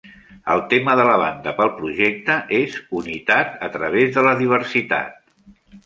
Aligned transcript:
El 0.53 0.61
tema 0.71 0.95
de 0.99 1.03
la 1.09 1.17
banda 1.23 1.53
pel 1.59 1.71
projecte 1.83 2.39
és 2.63 2.81
"Unitat 3.03 3.55
a 3.71 3.73
través 3.79 4.13
de 4.21 4.29
la 4.31 4.37
Diversitat". 4.45 5.27